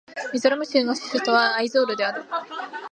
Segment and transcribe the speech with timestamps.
[0.33, 2.23] ミゾラム州の州都はアイゾールである